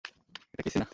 [0.53, 0.87] এটা কিসি না।